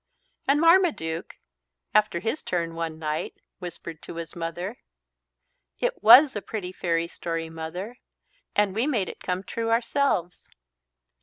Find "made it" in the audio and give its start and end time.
8.87-9.19